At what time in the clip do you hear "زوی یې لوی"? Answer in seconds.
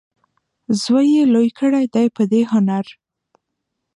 0.81-1.49